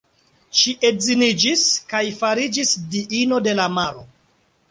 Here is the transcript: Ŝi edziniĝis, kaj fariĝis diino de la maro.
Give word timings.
Ŝi 0.59 0.71
edziniĝis, 0.87 1.65
kaj 1.91 2.01
fariĝis 2.23 2.73
diino 2.95 3.39
de 3.49 3.57
la 3.63 3.71
maro. 3.77 4.05